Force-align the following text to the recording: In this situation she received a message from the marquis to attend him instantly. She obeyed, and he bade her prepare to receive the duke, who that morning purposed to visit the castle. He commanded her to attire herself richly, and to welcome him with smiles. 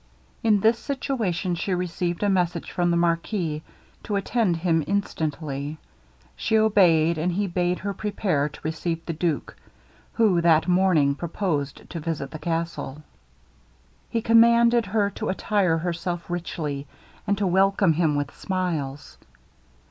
In 0.41 0.61
this 0.61 0.79
situation 0.79 1.53
she 1.53 1.75
received 1.75 2.23
a 2.23 2.27
message 2.27 2.71
from 2.71 2.89
the 2.89 2.97
marquis 2.97 3.61
to 4.01 4.15
attend 4.15 4.57
him 4.57 4.83
instantly. 4.87 5.77
She 6.35 6.57
obeyed, 6.57 7.19
and 7.19 7.33
he 7.33 7.45
bade 7.45 7.77
her 7.77 7.93
prepare 7.93 8.49
to 8.49 8.59
receive 8.63 9.05
the 9.05 9.13
duke, 9.13 9.55
who 10.13 10.41
that 10.41 10.67
morning 10.67 11.13
purposed 11.13 11.87
to 11.87 11.99
visit 11.99 12.31
the 12.31 12.39
castle. 12.39 13.03
He 14.09 14.23
commanded 14.23 14.87
her 14.87 15.11
to 15.11 15.29
attire 15.29 15.77
herself 15.77 16.31
richly, 16.31 16.87
and 17.27 17.37
to 17.37 17.45
welcome 17.45 17.93
him 17.93 18.15
with 18.15 18.35
smiles. 18.35 19.19